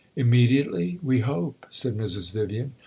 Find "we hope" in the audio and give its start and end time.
1.03-1.67